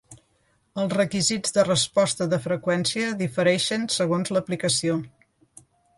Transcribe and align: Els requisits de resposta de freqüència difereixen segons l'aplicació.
Els 0.83 0.93
requisits 0.93 1.53
de 1.57 1.65
resposta 1.67 2.27
de 2.31 2.39
freqüència 2.47 3.11
difereixen 3.21 3.87
segons 3.97 4.33
l'aplicació. 4.39 4.97